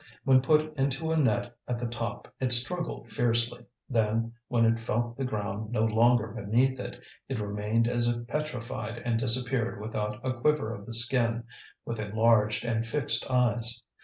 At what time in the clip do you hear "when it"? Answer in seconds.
4.47-4.79